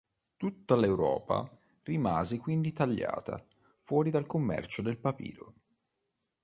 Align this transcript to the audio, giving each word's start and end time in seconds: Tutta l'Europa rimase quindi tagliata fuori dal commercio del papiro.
Tutta 0.39 0.75
l'Europa 0.75 1.47
rimase 1.83 2.39
quindi 2.39 2.73
tagliata 2.73 3.39
fuori 3.77 4.09
dal 4.09 4.25
commercio 4.25 4.81
del 4.81 4.97
papiro. 4.97 5.53